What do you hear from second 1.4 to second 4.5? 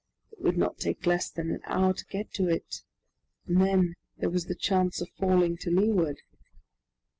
an hour to get to it, and then there was